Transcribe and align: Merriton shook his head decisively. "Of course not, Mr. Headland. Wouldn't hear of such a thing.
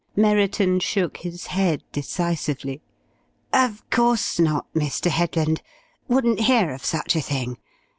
Merriton 0.15 0.79
shook 0.79 1.17
his 1.17 1.45
head 1.45 1.83
decisively. 1.91 2.81
"Of 3.53 3.87
course 3.91 4.39
not, 4.39 4.65
Mr. 4.73 5.11
Headland. 5.11 5.61
Wouldn't 6.07 6.39
hear 6.39 6.71
of 6.71 6.83
such 6.83 7.15
a 7.15 7.21
thing. 7.21 7.59